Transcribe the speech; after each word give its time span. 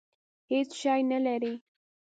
هېڅ 0.51 0.69
شی 0.81 1.01
نه 1.11 1.19
لري. 1.25 1.53